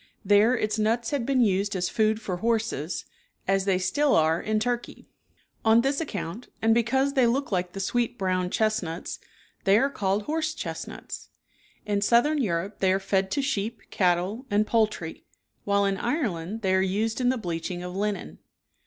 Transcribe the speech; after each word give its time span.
There 0.25 0.57
its 0.57 0.79
nuts 0.79 1.11
had 1.11 1.27
been 1.27 1.41
used 1.41 1.75
as 1.75 1.87
food 1.87 2.19
for 2.19 2.37
horses, 2.37 3.05
as 3.47 3.65
they 3.65 3.77
still 3.77 4.15
are 4.15 4.41
in 4.41 4.59
Turkey. 4.59 5.11
38 5.61 5.61
On 5.65 5.81
this 5.81 6.01
account, 6.01 6.47
and 6.59 6.73
because 6.73 7.13
they 7.13 7.27
look 7.27 7.51
like 7.51 7.73
the 7.73 7.79
sweet 7.79 8.17
brown 8.17 8.49
chestnuts 8.49 9.19
they 9.63 9.77
are 9.77 9.91
called 9.91 10.23
"horse 10.23 10.55
chest 10.55 10.87
nuts." 10.87 11.29
In 11.85 12.01
Southern 12.01 12.39
Europe 12.39 12.79
they 12.79 12.91
are 12.91 12.99
fed 12.99 13.29
to 13.29 13.43
sheep, 13.43 13.79
cattle, 13.91 14.47
and 14.49 14.65
poultry; 14.65 15.23
while 15.65 15.85
in 15.85 15.97
Ireland 15.97 16.63
they 16.63 16.73
are 16.73 16.81
used 16.81 17.21
in 17.21 17.29
the 17.29 17.37
bleaching 17.37 17.83
of 17.83 17.95
linen. 17.95 18.39